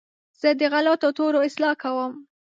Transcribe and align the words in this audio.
زه 0.41 0.49
د 0.59 0.61
غلطو 0.73 1.09
تورو 1.17 1.39
اصلاح 1.47 1.73
کوم. 1.81 2.11